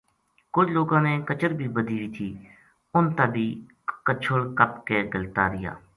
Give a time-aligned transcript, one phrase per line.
[0.53, 2.27] کُجھ لوکاں نے کچر بھی بَدھی وی تھی
[2.95, 3.47] اُنھ تا بھی
[4.07, 5.73] کَچھل کَپ کے گھَلتا رہیا